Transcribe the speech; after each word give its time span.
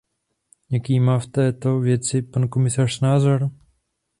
Jaký 0.71 0.99
má 0.99 1.19
v 1.19 1.27
této 1.27 1.79
věci 1.79 2.21
pan 2.21 2.47
komisař 2.47 2.99
názor? 2.99 3.49